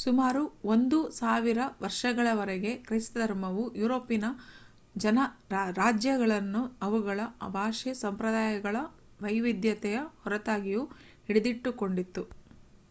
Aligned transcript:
ಸುಮಾರು 0.00 0.40
ಒಂದು 0.72 0.98
ಸಾವಿರ 1.14 1.60
ವರ್ಷಗಳವರೆಗೆ 1.80 2.72
ಕ್ರೈಸ್ತ 2.84 3.16
ಧರ್ಮವು 3.22 3.64
ಯೂರೋಪಿನ 3.78 4.26
ರಾಜ್ಯಗಳನ್ನು 5.78 6.62
ಅವುಗಳ 6.82 7.18
ಭಾಷೆ 7.56 7.94
ಸಂಪ್ರದಾಯಗಳ 8.02 8.76
ವೈವಿಧ್ಯತೆಯ 9.20 9.96
ಹೊರತಾಗಿಯೂ 10.22 10.84
ಹಿಡಿದಿಟ್ಟುಕೊಂಡಿತ್ತು 11.28 12.24